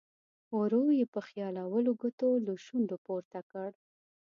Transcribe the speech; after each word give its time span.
ورو 0.59 0.83
یې 0.97 1.05
په 1.13 1.19
خیالولو 1.27 1.91
ګوتو 2.01 2.29
له 2.45 2.53
شونډو 2.65 2.97
پورته 3.05 3.39
کړ. 3.51 3.69